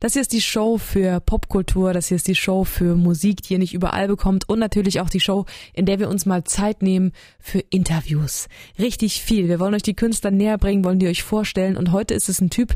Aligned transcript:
Das 0.00 0.12
hier 0.12 0.22
ist 0.22 0.32
die 0.32 0.40
Show 0.40 0.78
für 0.78 1.18
Popkultur, 1.18 1.92
das 1.92 2.06
hier 2.06 2.16
ist 2.16 2.28
die 2.28 2.36
Show 2.36 2.62
für 2.62 2.94
Musik, 2.94 3.42
die 3.42 3.54
ihr 3.54 3.58
nicht 3.58 3.74
überall 3.74 4.06
bekommt 4.06 4.48
und 4.48 4.60
natürlich 4.60 5.00
auch 5.00 5.10
die 5.10 5.18
Show, 5.18 5.44
in 5.72 5.86
der 5.86 5.98
wir 5.98 6.08
uns 6.08 6.24
mal 6.24 6.44
Zeit 6.44 6.82
nehmen 6.82 7.10
für 7.40 7.58
Interviews. 7.70 8.46
Richtig 8.78 9.20
viel. 9.22 9.48
Wir 9.48 9.58
wollen 9.58 9.74
euch 9.74 9.82
die 9.82 9.96
Künstler 9.96 10.30
näher 10.30 10.56
bringen, 10.56 10.84
wollen 10.84 11.00
die 11.00 11.08
euch 11.08 11.24
vorstellen 11.24 11.76
und 11.76 11.90
heute 11.90 12.14
ist 12.14 12.28
es 12.28 12.40
ein 12.40 12.50
Typ, 12.50 12.74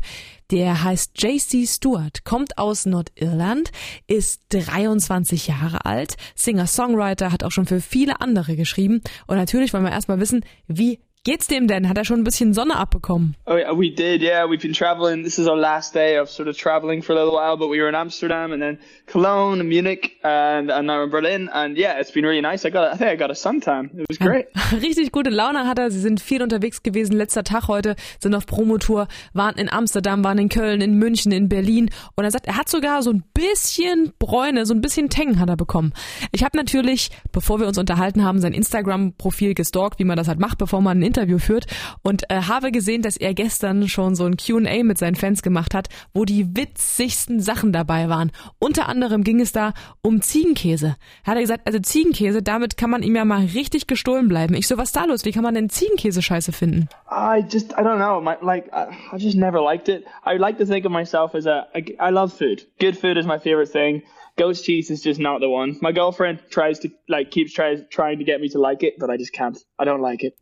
der 0.51 0.83
heißt 0.83 1.21
JC 1.21 1.65
Stewart, 1.65 2.25
kommt 2.25 2.57
aus 2.57 2.85
Nordirland, 2.85 3.71
ist 4.07 4.41
23 4.49 5.47
Jahre 5.47 5.85
alt, 5.85 6.17
Singer-Songwriter, 6.35 7.31
hat 7.31 7.45
auch 7.45 7.51
schon 7.51 7.65
für 7.65 7.79
viele 7.79 8.19
andere 8.19 8.57
geschrieben 8.57 9.01
und 9.27 9.37
natürlich 9.37 9.73
wollen 9.73 9.85
wir 9.85 9.91
erstmal 9.91 10.19
wissen, 10.19 10.43
wie 10.67 10.99
geht's 11.23 11.47
dem 11.47 11.67
denn? 11.67 11.87
Hat 11.87 11.97
er 11.97 12.05
schon 12.05 12.19
ein 12.19 12.23
bisschen 12.23 12.53
Sonne 12.53 12.75
abbekommen? 12.75 13.35
Oh 13.45 13.55
yeah, 13.55 13.71
we 13.71 13.89
did. 13.89 14.21
Yeah, 14.21 14.49
we've 14.49 14.61
been 14.61 14.73
traveling. 14.73 15.23
This 15.23 15.39
is 15.39 15.47
our 15.47 15.57
last 15.57 15.93
day 15.93 16.17
of 16.17 16.29
sort 16.29 16.49
of 16.49 16.57
traveling 16.57 17.01
for 17.01 17.13
a 17.13 17.15
little 17.15 17.33
while, 17.33 17.57
but 17.57 17.69
we 17.69 17.79
were 17.79 17.87
in 17.87 17.95
Amsterdam 17.95 18.51
and 18.51 18.61
then 18.61 18.77
Cologne 19.07 19.61
and 19.61 19.69
Munich 19.69 20.17
and, 20.23 20.69
and 20.69 20.87
now 20.87 21.03
in 21.03 21.09
Berlin. 21.09 21.49
And 21.53 21.77
yeah, 21.77 21.99
it's 21.99 22.11
been 22.11 22.25
really 22.25 22.41
nice. 22.41 22.65
I 22.65 22.71
got, 22.71 22.93
I 22.93 22.97
think 22.97 23.09
I 23.09 23.15
got 23.15 23.31
a 23.31 23.35
suntan. 23.35 23.97
It 23.97 24.05
was 24.09 24.17
great. 24.17 24.47
Richtig 24.81 25.11
gute 25.11 25.29
Laune 25.29 25.65
hat 25.65 25.79
er. 25.79 25.91
Sie 25.91 25.99
sind 25.99 26.19
viel 26.19 26.41
unterwegs 26.41 26.83
gewesen. 26.83 27.13
Letzter 27.13 27.43
Tag 27.43 27.67
heute 27.67 27.95
sind 28.19 28.35
auf 28.35 28.45
Promotour, 28.45 29.07
waren 29.33 29.57
in 29.57 29.69
Amsterdam, 29.69 30.23
waren 30.23 30.37
in 30.37 30.49
Köln, 30.49 30.81
in 30.81 30.97
München, 30.97 31.31
in 31.31 31.47
Berlin. 31.47 31.89
Und 32.15 32.25
er 32.25 32.31
sagt, 32.31 32.47
er 32.47 32.57
hat 32.57 32.67
sogar 32.67 33.01
so 33.01 33.11
ein 33.11 33.23
bisschen 33.33 34.11
Bräune, 34.19 34.65
so 34.65 34.73
ein 34.73 34.81
bisschen 34.81 35.09
Teng 35.09 35.39
hat 35.39 35.49
er 35.49 35.55
bekommen. 35.55 35.93
Ich 36.31 36.43
habe 36.43 36.57
natürlich, 36.57 37.11
bevor 37.31 37.59
wir 37.59 37.67
uns 37.67 37.77
unterhalten 37.77 38.23
haben, 38.23 38.41
sein 38.41 38.53
Instagram-Profil 38.53 39.53
gestalkt, 39.53 39.99
wie 39.99 40.03
man 40.03 40.17
das 40.17 40.27
halt 40.27 40.39
macht, 40.39 40.57
bevor 40.57 40.81
man 40.81 40.99
ein 40.99 41.12
Interview 41.13 41.37
führt 41.37 41.67
und 42.01 42.23
äh, 42.29 42.41
habe 42.41 42.71
gesehen, 42.71 43.03
dass 43.03 43.17
er 43.17 43.35
gestern 43.35 43.87
schon 43.87 44.15
so 44.15 44.25
ein 44.25 44.35
Q&A 44.35 44.83
mit 44.83 44.97
seinen 44.97 45.13
Fans 45.15 45.43
gemacht 45.43 45.75
hat, 45.75 45.89
wo 46.11 46.25
die 46.25 46.57
witzigsten 46.57 47.39
Sachen 47.39 47.71
dabei 47.71 48.09
waren. 48.09 48.31
Unter 48.57 48.89
anderem 48.89 49.23
ging 49.23 49.39
es 49.39 49.51
da 49.51 49.73
um 50.01 50.21
Ziegenkäse. 50.21 50.95
Hat 51.23 51.35
er 51.35 51.41
gesagt, 51.41 51.67
also 51.67 51.77
Ziegenkäse, 51.77 52.41
damit 52.41 52.77
kann 52.77 52.89
man 52.89 53.03
ihm 53.03 53.15
ja 53.15 53.25
mal 53.25 53.45
richtig 53.53 53.85
gestohlen 53.85 54.27
bleiben. 54.27 54.55
Ich 54.55 54.67
so, 54.67 54.77
was 54.77 54.89
ist 54.89 54.95
da 54.95 55.05
los? 55.05 55.23
Wie 55.23 55.31
kann 55.31 55.43
man 55.43 55.53
denn 55.53 55.69
Ziegenkäse 55.69 56.23
scheiße 56.23 56.51
finden? 56.51 56.89
I 57.11 57.45
just, 57.47 57.73
I 57.73 57.83
don't 57.83 57.97
know. 57.97 58.19
My, 58.19 58.35
like, 58.41 58.71
I 58.73 59.17
just 59.17 59.37
never 59.37 59.61
liked 59.61 59.89
it. 59.89 60.05
I 60.25 60.37
like 60.37 60.57
to 60.57 60.65
think 60.65 60.83
of 60.85 60.91
myself 60.91 61.35
as 61.35 61.45
a, 61.45 61.67
I, 61.75 61.85
I 61.99 62.09
love 62.11 62.33
food. 62.33 62.65
Good 62.79 62.97
food 62.97 63.17
is 63.17 63.27
my 63.27 63.37
favorite 63.37 63.71
thing. 63.71 64.01
Goat's 64.35 64.61
cheese 64.63 64.89
is 64.89 65.01
just 65.03 65.19
not 65.19 65.41
the 65.41 65.49
one. 65.49 65.77
My 65.79 65.91
girlfriend 65.91 66.39
tries 66.49 66.79
to, 66.79 66.89
like, 67.07 67.29
keeps 67.29 67.53
tries, 67.53 67.83
trying 67.91 68.17
to 68.17 68.23
get 68.23 68.41
me 68.41 68.49
to 68.49 68.59
like 68.59 68.81
it, 68.81 68.95
but 68.97 69.11
I 69.11 69.17
just 69.17 69.31
can't. 69.31 69.57
I 69.83 69.85
don't 69.85 70.01
like 70.01 70.23
it. 70.23 70.35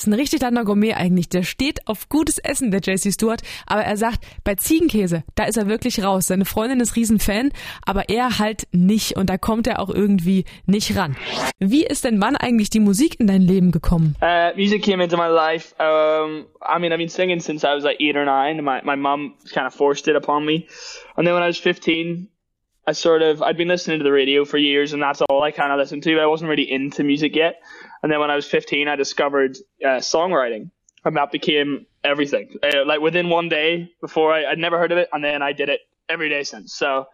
Ist 0.00 0.06
ein 0.06 0.14
richtig 0.14 0.40
langer 0.40 0.64
Gourmet 0.64 0.94
eigentlich. 0.94 1.28
Der 1.28 1.42
steht 1.42 1.86
auf 1.86 2.08
gutes 2.08 2.38
Essen, 2.38 2.70
der 2.70 2.80
JC 2.80 3.12
Stewart. 3.12 3.42
Aber 3.66 3.82
er 3.82 3.98
sagt, 3.98 4.20
bei 4.44 4.54
Ziegenkäse, 4.54 5.24
da 5.34 5.44
ist 5.44 5.58
er 5.58 5.68
wirklich 5.68 6.02
raus. 6.02 6.28
Seine 6.28 6.46
Freundin 6.46 6.80
ist 6.80 6.96
Riesenfan, 6.96 7.50
aber 7.84 8.08
er 8.08 8.38
halt 8.38 8.66
nicht. 8.72 9.18
Und 9.18 9.28
da 9.28 9.36
kommt 9.36 9.66
er 9.66 9.78
auch 9.78 9.90
irgendwie 9.90 10.46
nicht 10.64 10.96
ran. 10.96 11.18
Wie 11.58 11.84
ist 11.84 12.04
denn 12.04 12.18
wann 12.18 12.34
eigentlich 12.36 12.70
die 12.70 12.80
Musik 12.80 13.20
in 13.20 13.26
dein 13.26 13.42
Leben 13.42 13.72
gekommen? 13.72 14.16
Uh, 14.22 14.56
music 14.56 14.82
came 14.82 15.04
into 15.04 15.18
my 15.18 15.28
life. 15.28 15.74
Um, 15.78 16.46
I 16.62 16.78
mean, 16.78 16.92
I've 16.92 16.96
been 16.96 17.10
singing 17.10 17.40
since 17.40 17.62
I 17.62 17.74
was 17.74 17.84
like 17.84 18.00
eight 18.00 18.16
or 18.16 18.24
nine. 18.24 18.64
My, 18.64 18.80
my 18.82 18.96
mom 18.96 19.34
kind 19.52 19.66
of 19.66 19.74
forced 19.74 20.08
it 20.08 20.16
upon 20.16 20.46
me. 20.46 20.66
And 21.16 21.26
then 21.26 21.34
when 21.34 21.42
I 21.42 21.48
was 21.48 21.58
15, 21.58 22.26
I 22.86 22.92
sort 22.92 23.22
of, 23.22 23.42
I'd 23.42 23.56
been 23.56 23.68
listening 23.68 23.98
to 23.98 24.04
the 24.04 24.12
radio 24.12 24.44
for 24.44 24.58
years 24.58 24.92
and 24.92 25.02
that's 25.02 25.20
all 25.22 25.42
I 25.42 25.50
kind 25.50 25.72
of 25.72 25.78
listened 25.78 26.02
to. 26.04 26.18
I 26.18 26.26
wasn't 26.26 26.48
really 26.50 26.70
into 26.70 27.04
music 27.04 27.36
yet. 27.36 27.60
And 28.02 28.10
then 28.10 28.20
when 28.20 28.30
I 28.30 28.36
was 28.36 28.46
15, 28.46 28.88
I 28.88 28.96
discovered 28.96 29.56
uh, 29.84 29.98
songwriting, 29.98 30.70
and 31.04 31.16
that 31.16 31.30
became 31.30 31.86
everything. 32.02 32.56
Uh, 32.62 32.84
like 32.86 33.00
within 33.00 33.28
one 33.28 33.48
day, 33.48 33.92
before 34.00 34.32
I, 34.32 34.46
I'd 34.46 34.58
never 34.58 34.78
heard 34.78 34.92
of 34.92 34.98
it, 34.98 35.08
and 35.12 35.22
then 35.22 35.42
I 35.42 35.52
did 35.52 35.68
it 35.68 35.80
every 36.08 36.28
day 36.28 36.42
since. 36.42 36.74
So, 36.74 37.06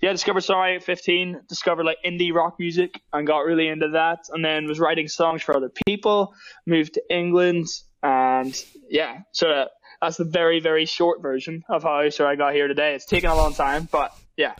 yeah, 0.00 0.12
discovered 0.12 0.42
songwriting 0.42 0.76
at 0.76 0.84
15, 0.84 1.42
discovered 1.48 1.84
like 1.84 1.98
indie 2.04 2.32
rock 2.32 2.56
music, 2.58 3.00
and 3.12 3.26
got 3.26 3.40
really 3.40 3.68
into 3.68 3.88
that. 3.90 4.26
And 4.30 4.44
then 4.44 4.66
was 4.66 4.78
writing 4.78 5.08
songs 5.08 5.42
for 5.42 5.56
other 5.56 5.70
people. 5.86 6.34
Moved 6.66 6.94
to 6.94 7.02
England, 7.10 7.66
and 8.02 8.54
yeah, 8.88 9.20
so 9.32 9.66
that's 10.00 10.16
the 10.16 10.24
very 10.24 10.60
very 10.60 10.86
short 10.86 11.20
version 11.20 11.64
of 11.68 11.82
how 11.82 12.08
so 12.10 12.26
I 12.26 12.36
got 12.36 12.54
here 12.54 12.68
today. 12.68 12.94
It's 12.94 13.06
taken 13.06 13.30
a 13.30 13.34
long 13.34 13.54
time, 13.54 13.88
but 13.90 14.12
ja. 14.36 14.52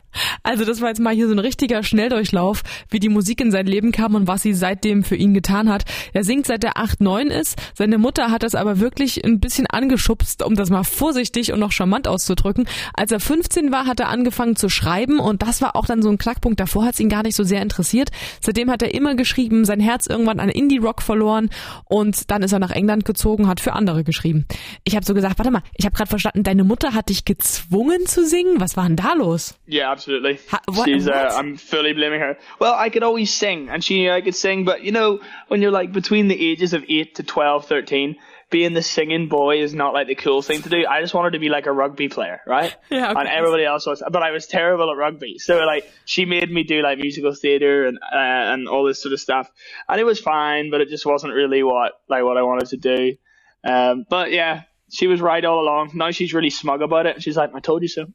Also 0.43 0.65
das 0.65 0.81
war 0.81 0.89
jetzt 0.89 0.99
mal 0.99 1.13
hier 1.13 1.27
so 1.27 1.33
ein 1.33 1.39
richtiger 1.39 1.83
Schnelldurchlauf, 1.83 2.63
wie 2.89 2.99
die 2.99 3.09
Musik 3.09 3.41
in 3.41 3.51
sein 3.51 3.65
Leben 3.65 3.91
kam 3.91 4.15
und 4.15 4.27
was 4.27 4.41
sie 4.41 4.53
seitdem 4.53 5.03
für 5.03 5.15
ihn 5.15 5.33
getan 5.33 5.69
hat. 5.69 5.85
Er 6.13 6.23
singt 6.23 6.45
seit 6.45 6.63
er 6.63 6.77
8, 6.77 7.01
9 7.01 7.27
ist. 7.27 7.57
Seine 7.75 7.97
Mutter 7.97 8.31
hat 8.31 8.43
das 8.43 8.55
aber 8.55 8.79
wirklich 8.79 9.23
ein 9.23 9.39
bisschen 9.39 9.67
angeschubst, 9.67 10.43
um 10.43 10.55
das 10.55 10.69
mal 10.69 10.83
vorsichtig 10.83 11.51
und 11.53 11.59
noch 11.59 11.71
charmant 11.71 12.07
auszudrücken. 12.07 12.67
Als 12.93 13.11
er 13.11 13.19
15 13.19 13.71
war, 13.71 13.85
hat 13.85 13.99
er 13.99 14.09
angefangen 14.09 14.55
zu 14.55 14.69
schreiben 14.69 15.19
und 15.19 15.41
das 15.41 15.61
war 15.61 15.75
auch 15.75 15.85
dann 15.85 16.01
so 16.01 16.09
ein 16.09 16.17
Knackpunkt. 16.17 16.59
Davor 16.59 16.85
hat 16.85 16.93
es 16.93 16.99
ihn 16.99 17.09
gar 17.09 17.23
nicht 17.23 17.35
so 17.35 17.43
sehr 17.43 17.61
interessiert. 17.61 18.09
Seitdem 18.41 18.71
hat 18.71 18.81
er 18.81 18.93
immer 18.93 19.15
geschrieben, 19.15 19.65
sein 19.65 19.79
Herz 19.79 20.07
irgendwann 20.07 20.39
an 20.39 20.49
Indie-Rock 20.49 21.01
verloren 21.01 21.49
und 21.85 22.31
dann 22.31 22.43
ist 22.43 22.53
er 22.53 22.59
nach 22.59 22.71
England 22.71 23.05
gezogen, 23.05 23.47
hat 23.47 23.59
für 23.59 23.73
andere 23.73 24.03
geschrieben. 24.03 24.45
Ich 24.83 24.95
habe 24.95 25.05
so 25.05 25.13
gesagt, 25.13 25.37
warte 25.39 25.51
mal, 25.51 25.63
ich 25.75 25.85
habe 25.85 25.95
gerade 25.95 26.09
verstanden, 26.09 26.43
deine 26.43 26.63
Mutter 26.63 26.93
hat 26.93 27.09
dich 27.09 27.25
gezwungen 27.25 28.05
zu 28.05 28.25
singen? 28.25 28.59
Was 28.59 28.77
war 28.77 28.85
denn 28.87 28.95
da 28.95 29.13
los? 29.13 29.55
Yeah, 29.67 29.95
absolutely. 30.31 30.49
Ha, 30.49 30.61
what, 30.65 30.85
She's, 30.89 31.07
uh, 31.07 31.11
what? 31.11 31.31
Uh, 31.31 31.37
I'm 31.37 31.57
fully 31.57 31.93
blaming 31.93 32.19
her. 32.21 32.37
Well, 32.59 32.73
I 32.73 32.89
could 32.89 33.03
always 33.03 33.33
sing, 33.33 33.69
and 33.69 33.83
she 33.83 33.99
knew 33.99 34.11
I 34.11 34.21
could 34.21 34.35
sing, 34.35 34.65
but 34.65 34.83
you 34.83 34.91
know, 34.91 35.19
when 35.47 35.61
you're 35.61 35.71
like 35.71 35.91
between 35.91 36.27
the 36.27 36.51
ages 36.51 36.73
of 36.73 36.83
8 36.87 37.15
to 37.15 37.23
12, 37.23 37.65
13, 37.65 38.15
being 38.49 38.73
the 38.73 38.81
singing 38.81 39.27
boy 39.27 39.61
is 39.61 39.73
not 39.73 39.93
like 39.93 40.07
the 40.07 40.15
cool 40.15 40.41
thing 40.41 40.61
to 40.63 40.69
do. 40.69 40.85
I 40.87 41.01
just 41.01 41.13
wanted 41.13 41.31
to 41.31 41.39
be 41.39 41.49
like 41.49 41.67
a 41.67 41.71
rugby 41.71 42.09
player, 42.09 42.41
right? 42.47 42.75
Yeah. 42.89 43.11
Okay. 43.11 43.19
And 43.19 43.29
everybody 43.29 43.63
else 43.65 43.85
was, 43.85 44.01
but 44.11 44.23
I 44.23 44.31
was 44.31 44.47
terrible 44.47 44.89
at 44.89 44.97
rugby. 44.97 45.37
So 45.37 45.59
like, 45.59 45.89
she 46.05 46.25
made 46.25 46.51
me 46.51 46.63
do 46.63 46.81
like 46.81 46.97
musical 46.97 47.35
theater 47.35 47.85
and, 47.85 47.97
uh, 47.97 48.17
and 48.53 48.67
all 48.67 48.83
this 48.83 49.01
sort 49.01 49.13
of 49.13 49.19
stuff. 49.19 49.51
And 49.87 49.99
it 49.99 50.03
was 50.03 50.19
fine, 50.19 50.71
but 50.71 50.81
it 50.81 50.89
just 50.89 51.05
wasn't 51.05 51.33
really 51.33 51.61
what, 51.61 51.93
like 52.09 52.23
what 52.23 52.37
I 52.37 52.41
wanted 52.41 52.69
to 52.69 52.77
do. 52.77 53.15
Um, 53.63 54.05
but 54.09 54.31
yeah, 54.31 54.63
she 54.91 55.05
was 55.05 55.21
right 55.21 55.43
all 55.45 55.61
along. 55.61 55.91
Now 55.93 56.09
she's 56.09 56.33
really 56.33 56.49
smug 56.49 56.81
about 56.81 57.05
it. 57.05 57.21
She's 57.21 57.37
like, 57.37 57.53
I 57.53 57.59
told 57.59 57.83
you 57.83 57.87
so. 57.87 58.07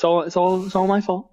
It's 0.00 0.04
all, 0.06 0.24
it's 0.26 0.34
all, 0.34 0.64
it's 0.64 0.74
all 0.74 0.86
my 0.86 1.02
fault. 1.02 1.26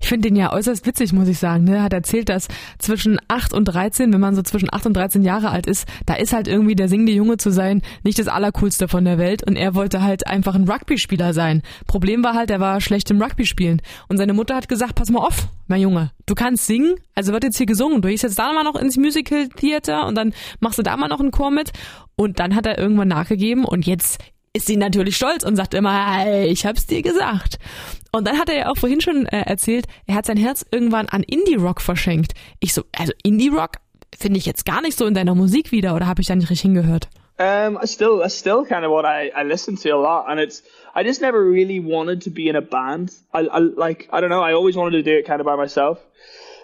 Ich 0.00 0.08
finde 0.08 0.28
den 0.28 0.36
ja 0.36 0.52
äußerst 0.52 0.86
witzig, 0.86 1.14
muss 1.14 1.28
ich 1.28 1.38
sagen. 1.38 1.64
Ne? 1.64 1.76
Er 1.76 1.82
hat 1.82 1.92
erzählt, 1.94 2.28
dass 2.28 2.48
zwischen 2.78 3.18
8 3.28 3.54
und 3.54 3.64
13, 3.64 4.12
wenn 4.12 4.20
man 4.20 4.34
so 4.34 4.42
zwischen 4.42 4.72
8 4.72 4.86
und 4.86 4.94
13 4.94 5.22
Jahre 5.22 5.50
alt 5.50 5.66
ist, 5.66 5.88
da 6.04 6.14
ist 6.14 6.34
halt 6.34 6.46
irgendwie 6.46 6.74
der 6.74 6.88
singende 6.88 7.12
Junge 7.12 7.38
zu 7.38 7.50
sein 7.50 7.80
nicht 8.02 8.18
das 8.18 8.28
Allercoolste 8.28 8.86
von 8.86 9.04
der 9.04 9.16
Welt. 9.16 9.46
Und 9.46 9.56
er 9.56 9.74
wollte 9.74 10.02
halt 10.02 10.26
einfach 10.26 10.54
ein 10.54 10.68
Rugby-Spieler 10.70 11.32
sein. 11.32 11.62
Problem 11.86 12.22
war 12.22 12.34
halt, 12.34 12.50
er 12.50 12.60
war 12.60 12.82
schlecht 12.82 13.10
im 13.10 13.20
Rugby-Spielen. 13.20 13.80
Und 14.08 14.16
seine 14.18 14.32
Mutter 14.32 14.56
hat 14.56 14.68
gesagt, 14.68 14.94
pass 14.94 15.10
mal 15.10 15.20
auf, 15.20 15.48
mein 15.68 15.80
Junge, 15.80 16.12
du 16.26 16.34
kannst 16.34 16.66
singen, 16.66 16.96
also 17.14 17.32
wird 17.32 17.44
jetzt 17.44 17.56
hier 17.56 17.66
gesungen. 17.66 18.02
Du 18.02 18.08
gehst 18.08 18.22
jetzt 18.22 18.38
da 18.38 18.52
mal 18.52 18.64
noch 18.64 18.76
ins 18.76 18.98
Musical 18.98 19.48
Theater 19.48 20.06
und 20.06 20.16
dann 20.16 20.34
machst 20.60 20.78
du 20.78 20.82
da 20.82 20.96
mal 20.96 21.08
noch 21.08 21.20
einen 21.20 21.30
Chor 21.30 21.50
mit. 21.50 21.72
Und 22.16 22.40
dann 22.40 22.54
hat 22.54 22.66
er 22.66 22.78
irgendwann 22.78 23.08
nachgegeben 23.08 23.64
und 23.64 23.86
jetzt 23.86 24.18
ist 24.56 24.66
sie 24.66 24.76
natürlich 24.76 25.16
stolz 25.16 25.42
und 25.44 25.56
sagt 25.56 25.74
immer, 25.74 26.16
hey, 26.16 26.46
ich 26.46 26.64
hab's 26.64 26.86
dir 26.86 27.02
gesagt. 27.02 27.58
Und 28.12 28.26
dann 28.26 28.38
hat 28.38 28.48
er 28.48 28.56
ja 28.56 28.68
auch 28.68 28.76
vorhin 28.76 29.00
schon 29.00 29.26
äh, 29.26 29.42
erzählt, 29.42 29.86
er 30.06 30.14
hat 30.14 30.26
sein 30.26 30.36
Herz 30.36 30.64
irgendwann 30.70 31.08
an 31.08 31.24
Indie-Rock 31.24 31.80
verschenkt. 31.80 32.32
Ich 32.60 32.72
so, 32.72 32.84
also 32.96 33.12
Indie-Rock 33.24 33.78
finde 34.16 34.38
ich 34.38 34.46
jetzt 34.46 34.64
gar 34.64 34.80
nicht 34.80 34.96
so 34.96 35.06
in 35.06 35.14
deiner 35.14 35.34
Musik 35.34 35.72
wieder, 35.72 35.96
oder 35.96 36.06
habe 36.06 36.22
ich 36.22 36.28
da 36.28 36.36
nicht 36.36 36.48
richtig 36.50 36.62
hingehört? 36.62 37.08
Um, 37.36 37.76
I 37.82 37.86
still, 37.88 38.20
that's 38.20 38.38
still 38.38 38.64
kind 38.64 38.84
of 38.84 38.92
what 38.92 39.04
I, 39.04 39.32
I 39.34 39.42
listen 39.42 39.74
to 39.74 39.88
a 39.90 40.00
lot, 40.00 40.28
and 40.28 40.38
it's, 40.38 40.62
I 40.94 41.02
just 41.02 41.20
never 41.20 41.40
really 41.40 41.80
wanted 41.80 42.22
to 42.22 42.30
be 42.30 42.48
in 42.48 42.54
a 42.54 42.62
band. 42.62 43.10
I, 43.32 43.48
I 43.48 43.58
like, 43.58 44.08
I 44.12 44.20
don't 44.20 44.30
know, 44.30 44.40
I 44.40 44.52
always 44.52 44.76
wanted 44.76 44.92
to 44.98 45.02
do 45.02 45.18
it 45.18 45.26
kind 45.26 45.40
of 45.40 45.46
by 45.46 45.56
myself. 45.56 45.98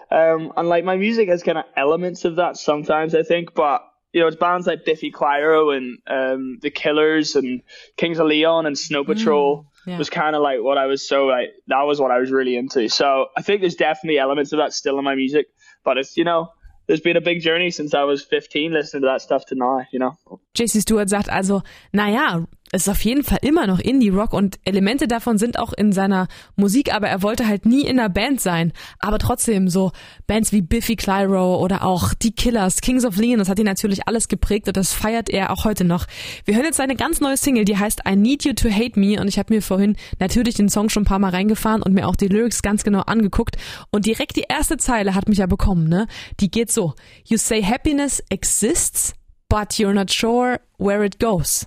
Um, 0.09 0.53
and 0.55 0.69
like 0.69 0.85
my 0.85 0.95
music 0.95 1.27
has 1.27 1.43
kind 1.43 1.57
of 1.57 1.65
elements 1.75 2.23
of 2.23 2.37
that 2.37 2.55
sometimes, 2.55 3.13
I 3.15 3.23
think, 3.23 3.53
but 3.53 3.90
you 4.13 4.21
know, 4.21 4.27
it's 4.27 4.35
bands 4.35 4.67
like 4.67 4.85
Biffy 4.85 5.11
Clyro 5.11 5.75
and 5.75 5.99
um, 6.07 6.59
The 6.61 6.69
Killers 6.69 7.35
and 7.35 7.61
Kings 7.97 8.19
of 8.19 8.27
Leon 8.27 8.65
and 8.65 8.77
Snow 8.77 9.03
Patrol. 9.03 9.63
Mm, 9.63 9.65
yeah. 9.87 9.97
was 9.97 10.09
kind 10.09 10.35
of 10.35 10.43
like 10.43 10.61
what 10.61 10.77
I 10.77 10.85
was 10.85 11.07
so 11.07 11.25
like 11.25 11.49
that 11.67 11.81
was 11.81 11.99
what 11.99 12.11
I 12.11 12.19
was 12.19 12.31
really 12.31 12.55
into. 12.55 12.87
So 12.89 13.27
I 13.35 13.41
think 13.41 13.61
there's 13.61 13.75
definitely 13.75 14.19
elements 14.19 14.53
of 14.53 14.57
that 14.57 14.73
still 14.73 14.99
in 14.99 15.05
my 15.05 15.15
music, 15.15 15.47
but 15.83 15.97
it's 15.97 16.17
you 16.17 16.23
know 16.23 16.51
there's 16.87 17.01
been 17.01 17.17
a 17.17 17.21
big 17.21 17.41
journey 17.41 17.71
since 17.71 17.93
I 17.93 18.03
was 18.03 18.23
15 18.23 18.73
listening 18.73 19.01
to 19.03 19.07
that 19.07 19.21
stuff 19.21 19.45
to 19.47 19.55
now, 19.55 19.85
you 19.91 19.99
know. 19.99 20.17
JC 20.53 20.81
Stewart 20.81 21.09
sagt 21.09 21.29
also, 21.29 21.63
naja, 21.93 22.45
es 22.73 22.83
ist 22.83 22.89
auf 22.89 23.03
jeden 23.03 23.23
Fall 23.23 23.39
immer 23.41 23.67
noch 23.67 23.79
Indie-Rock 23.79 24.31
und 24.31 24.57
Elemente 24.63 25.07
davon 25.07 25.37
sind 25.37 25.59
auch 25.59 25.73
in 25.73 25.91
seiner 25.91 26.27
Musik, 26.55 26.93
aber 26.93 27.09
er 27.09 27.21
wollte 27.21 27.45
halt 27.45 27.65
nie 27.65 27.81
in 27.81 27.99
einer 27.99 28.07
Band 28.07 28.39
sein. 28.39 28.71
Aber 28.99 29.19
trotzdem 29.19 29.67
so 29.67 29.91
Bands 30.25 30.53
wie 30.53 30.61
Biffy 30.61 30.95
Clyro 30.95 31.57
oder 31.57 31.83
auch 31.83 32.13
die 32.13 32.31
Killers, 32.31 32.79
Kings 32.79 33.03
of 33.03 33.17
Leon, 33.17 33.39
das 33.39 33.49
hat 33.49 33.59
ihn 33.59 33.65
natürlich 33.65 34.07
alles 34.07 34.29
geprägt 34.29 34.67
und 34.67 34.77
das 34.77 34.93
feiert 34.93 35.29
er 35.29 35.51
auch 35.51 35.65
heute 35.65 35.83
noch. 35.83 36.05
Wir 36.45 36.55
hören 36.55 36.63
jetzt 36.63 36.77
seine 36.77 36.95
ganz 36.95 37.19
neue 37.19 37.35
Single, 37.35 37.65
die 37.65 37.77
heißt 37.77 38.03
I 38.07 38.15
Need 38.15 38.45
You 38.45 38.53
to 38.53 38.69
Hate 38.69 38.97
Me 38.97 39.19
und 39.19 39.27
ich 39.27 39.37
habe 39.37 39.53
mir 39.53 39.61
vorhin 39.61 39.97
natürlich 40.19 40.55
den 40.55 40.69
Song 40.69 40.89
schon 40.89 41.03
ein 41.03 41.05
paar 41.05 41.19
Mal 41.19 41.31
reingefahren 41.31 41.81
und 41.81 41.93
mir 41.93 42.07
auch 42.07 42.15
die 42.15 42.29
Lyrics 42.29 42.61
ganz 42.61 42.85
genau 42.85 43.01
angeguckt 43.01 43.57
und 43.91 44.05
direkt 44.05 44.37
die 44.37 44.45
erste 44.47 44.77
Zeile 44.77 45.13
hat 45.13 45.27
mich 45.27 45.39
ja 45.39 45.45
bekommen, 45.45 45.89
ne? 45.89 46.07
Die 46.39 46.49
geht 46.49 46.71
so: 46.71 46.93
You 47.25 47.37
say 47.37 47.61
happiness 47.61 48.23
exists, 48.29 49.13
but 49.49 49.73
you're 49.73 49.93
not 49.93 50.09
sure 50.09 50.61
where 50.77 51.03
it 51.05 51.19
goes. 51.19 51.65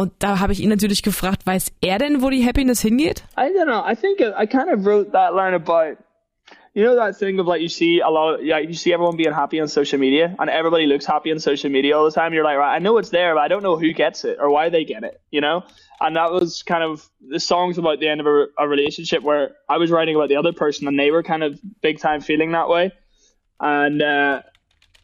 Und 0.00 0.14
da 0.20 0.40
habe 0.40 0.54
ich 0.54 0.60
ihn 0.60 0.70
natürlich 0.70 1.02
gefragt, 1.02 1.44
weiß 1.44 1.72
er 1.82 1.98
denn, 1.98 2.22
wo 2.22 2.30
die 2.30 2.42
Happiness 2.46 2.80
hingeht? 2.80 3.22
I 3.36 3.50
don't 3.52 3.66
know. 3.66 3.84
I 3.86 3.94
think 3.94 4.22
I 4.22 4.46
kind 4.46 4.70
of 4.72 4.86
wrote 4.86 5.12
that 5.12 5.34
line 5.34 5.52
about 5.52 5.98
you 6.72 6.82
know 6.82 6.96
that 6.96 7.18
thing 7.18 7.38
of 7.38 7.46
like 7.46 7.60
you 7.60 7.68
see 7.68 8.00
a 8.00 8.08
lot, 8.08 8.42
yeah, 8.42 8.56
you 8.56 8.72
see 8.72 8.94
everyone 8.94 9.18
being 9.18 9.34
happy 9.34 9.60
on 9.60 9.68
social 9.68 9.98
media, 9.98 10.34
and 10.38 10.48
everybody 10.48 10.86
looks 10.86 11.04
happy 11.04 11.30
on 11.30 11.38
social 11.38 11.68
media 11.68 11.98
all 11.98 12.06
the 12.06 12.12
time. 12.12 12.32
You're 12.32 12.44
like, 12.44 12.56
right, 12.56 12.74
I 12.74 12.78
know 12.78 12.96
it's 12.96 13.10
there, 13.10 13.34
but 13.34 13.42
I 13.42 13.48
don't 13.48 13.62
know 13.62 13.76
who 13.76 13.92
gets 13.92 14.24
it 14.24 14.38
or 14.40 14.48
why 14.48 14.70
they 14.70 14.86
get 14.86 15.04
it, 15.04 15.20
you 15.30 15.42
know. 15.42 15.64
And 16.00 16.16
that 16.16 16.32
was 16.32 16.62
kind 16.62 16.82
of 16.82 17.06
the 17.20 17.38
songs 17.38 17.76
about 17.76 18.00
the 18.00 18.08
end 18.08 18.22
of 18.22 18.26
a, 18.26 18.46
a 18.58 18.66
relationship 18.66 19.22
where 19.22 19.50
I 19.68 19.76
was 19.76 19.90
writing 19.90 20.16
about 20.16 20.30
the 20.30 20.36
other 20.36 20.54
person, 20.54 20.88
and 20.88 20.98
they 20.98 21.10
were 21.10 21.22
kind 21.22 21.42
of 21.42 21.60
big 21.82 21.98
time 21.98 22.22
feeling 22.22 22.52
that 22.52 22.70
way, 22.70 22.92
and 23.60 24.00
uh, 24.00 24.40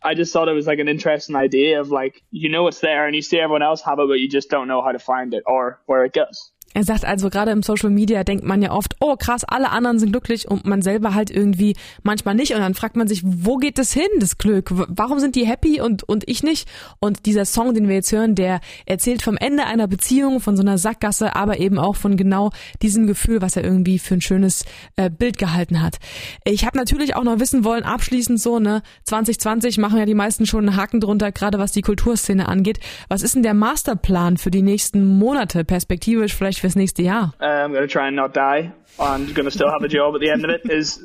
I 0.03 0.15
just 0.15 0.33
thought 0.33 0.49
it 0.49 0.53
was 0.53 0.67
like 0.67 0.79
an 0.79 0.89
interesting 0.89 1.37
idea 1.37 1.81
of 1.81 1.91
like 1.91 2.23
you 2.31 2.49
know 2.49 2.67
it's 2.69 2.81
there, 2.81 3.07
and 3.07 3.17
you 3.17 3.23
see 3.23 3.39
everyone 3.39 3.63
else 3.63 3.83
have 3.83 3.99
it, 3.99 4.09
but 4.09 4.21
you 4.21 4.29
just 4.29 4.51
don't 4.51 4.69
know 4.69 4.83
how 4.83 4.93
to 4.93 4.99
find 4.99 5.35
it 5.35 5.45
or 5.47 5.81
where 5.87 6.05
it 6.05 6.13
goes. 6.13 6.53
Er 6.77 6.85
sagt 6.85 7.07
also, 7.07 7.31
gerade 7.31 7.53
im 7.53 7.63
Social 7.63 7.89
Media 7.89 8.23
denkt 8.23 8.45
man 8.45 8.61
ja 8.61 8.71
oft, 8.71 8.97
oh 9.01 9.17
krass, 9.17 9.45
alle 9.45 9.71
anderen 9.71 9.99
sind 9.99 10.13
glücklich 10.13 10.47
und 10.47 10.67
man 10.67 10.83
selber 10.83 11.15
halt 11.15 11.31
irgendwie 11.31 11.75
manchmal 12.03 12.35
nicht. 12.35 12.53
Und 12.53 12.61
dann 12.61 12.75
fragt 12.75 12.97
man 12.97 13.09
sich, 13.09 13.23
wo 13.25 13.57
geht 13.57 13.79
das 13.79 13.95
hin, 13.95 14.05
das 14.21 14.37
Glück? 14.37 14.71
Warum 14.71 15.19
sind 15.19 15.37
die 15.37 15.47
happy 15.47 15.81
und, 15.81 16.03
und 16.03 16.29
ich 16.29 16.43
nicht? 16.43 16.69
Und 17.01 17.25
dieser 17.25 17.47
Song, 17.47 17.73
den 17.73 17.89
wir 17.89 17.95
jetzt 17.95 18.13
hören, 18.13 18.35
der 18.35 18.61
erzählt 18.85 19.23
vom 19.23 19.39
Ende 19.39 19.65
einer 19.65 19.89
Beziehung, 19.89 20.39
von 20.39 20.55
so 20.55 20.61
einer 20.61 20.77
Sackgasse, 20.77 21.35
aber 21.35 21.61
eben 21.61 21.79
auch 21.79 21.97
von 21.97 22.19
genau 22.19 22.51
diesem 22.83 23.07
Gefühl, 23.07 23.41
was 23.41 23.57
er 23.57 23.65
irgendwie 23.65 23.99
für 23.99 24.13
ein 24.13 24.21
schönes 24.21 24.67
äh, 24.97 25.09
Bild 25.09 25.39
gehalten 25.39 25.81
hat. 25.81 25.97
Ich 26.45 26.67
habe 26.67 26.77
natürlich 26.77 27.17
auch 27.17 27.25
noch 27.25 27.41
wissen 27.41 27.65
wollen, 27.65 27.85
abschließend 27.85 28.39
so, 28.39 28.59
ne, 28.59 28.83
2020 29.05 29.79
machen 29.79 29.99
ja 29.99 30.05
die 30.05 30.13
meisten 30.13 30.45
schon 30.45 30.69
einen 30.69 30.77
Haken 30.77 31.01
drunter, 31.01 31.33
gerade 31.33 31.59
was 31.59 31.73
die 31.73 31.81
Kulturszene 31.81 32.47
angeht. 32.47 32.81
Was 33.09 33.23
ist 33.23 33.35
denn 33.35 33.43
der 33.43 33.55
Masterplan 33.55 34.37
für 34.37 34.51
die 34.51 34.61
nächsten 34.61 35.17
Monate, 35.17 35.65
perspektivisch 35.65 36.35
vielleicht 36.35 36.66
fürs 36.67 36.77
nächste 36.77 37.03
Jahr? 37.03 37.33
Uh, 37.41 37.45
I'm 37.45 37.73
going 37.73 37.87
to 37.87 37.93
try 37.93 38.09
and 38.09 38.17
not 38.17 38.35
die. 38.35 38.73
I'm 38.99 39.33
going 39.33 39.45
to 39.45 39.51
still 39.51 39.71
have 39.71 39.83
a 39.83 39.89
job 39.89 40.15
at 40.15 40.21
the 40.21 40.31
end 40.31 40.45
of 40.45 40.51
it. 40.51 40.63
Is 40.71 41.01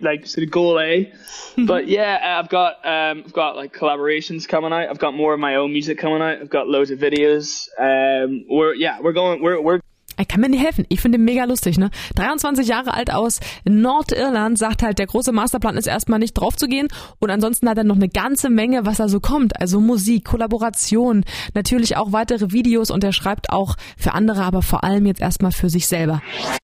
like 0.00 0.26
sort 0.26 0.44
of 0.44 0.50
goal 0.50 0.78
A. 0.78 1.12
But 1.56 1.88
yeah, 1.88 2.18
uh, 2.22 2.42
I've 2.42 2.48
got 2.48 2.84
um, 2.84 3.24
I've 3.26 3.32
got 3.32 3.56
like 3.56 3.72
collaborations 3.72 4.46
coming 4.46 4.72
out. 4.72 4.88
I've 4.88 4.98
got 4.98 5.14
more 5.14 5.34
of 5.34 5.40
my 5.40 5.56
own 5.56 5.72
music 5.72 5.98
coming 5.98 6.22
out. 6.22 6.40
I've 6.40 6.50
got 6.50 6.68
loads 6.68 6.90
of 6.90 6.98
videos. 6.98 7.68
Um, 7.78 8.44
we're 8.48 8.74
yeah, 8.74 9.00
we're 9.00 9.12
going. 9.12 9.42
We're 9.42 9.60
we're 9.60 9.80
er 10.20 10.26
kann 10.26 10.42
mir 10.42 10.50
nicht 10.50 10.62
helfen. 10.62 10.84
Ich 10.90 11.00
finde 11.00 11.16
ihn 11.16 11.24
mega 11.24 11.44
lustig, 11.44 11.78
ne? 11.78 11.88
23 12.16 12.68
Jahre 12.68 12.92
alt 12.92 13.10
aus 13.10 13.40
Nordirland, 13.64 14.58
sagt 14.58 14.82
halt, 14.82 14.98
der 14.98 15.06
große 15.06 15.32
Masterplan 15.32 15.78
ist 15.78 15.86
erstmal 15.86 16.18
nicht 16.18 16.34
drauf 16.34 16.56
zu 16.56 16.66
gehen 16.66 16.88
und 17.20 17.30
ansonsten 17.30 17.66
hat 17.70 17.78
er 17.78 17.84
noch 17.84 17.96
eine 17.96 18.10
ganze 18.10 18.50
Menge, 18.50 18.84
was 18.84 18.98
da 18.98 19.08
so 19.08 19.18
kommt. 19.18 19.58
Also 19.58 19.80
Musik, 19.80 20.26
Kollaboration, 20.26 21.24
natürlich 21.54 21.96
auch 21.96 22.12
weitere 22.12 22.52
Videos 22.52 22.90
und 22.90 23.02
er 23.02 23.14
schreibt 23.14 23.48
auch 23.48 23.76
für 23.96 24.12
andere, 24.12 24.42
aber 24.42 24.60
vor 24.60 24.84
allem 24.84 25.06
jetzt 25.06 25.22
erstmal 25.22 25.52
für 25.52 25.70
sich 25.70 25.86
selber. 25.86 26.20